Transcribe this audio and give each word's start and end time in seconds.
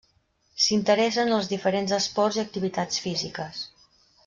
S'interessa 0.63 1.25
en 1.25 1.35
els 1.35 1.51
diferents 1.51 1.93
esports 1.99 2.41
i 2.41 2.43
activitats 2.47 3.05
físiques. 3.07 3.63